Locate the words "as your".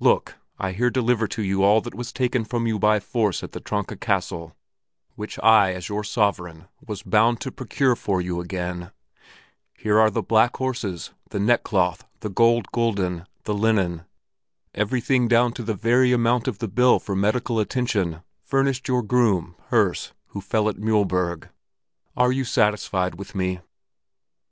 5.74-6.02